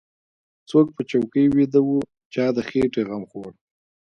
څوک 0.69 0.87
په 0.95 1.01
چوکۍ 1.09 1.45
ويده 1.49 1.81
و 1.83 1.89
چا 2.33 2.45
د 2.55 2.57
خېټې 2.67 3.01
غم 3.07 3.23
خوړ. 3.29 3.51